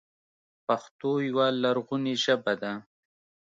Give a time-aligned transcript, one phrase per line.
[0.65, 2.73] پښتو يوه لرغونې ژبه ده.